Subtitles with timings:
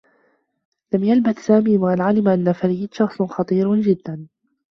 [0.93, 4.27] لم يلبث سامي و أن علم أنّ فريد شخص خطير جدّا.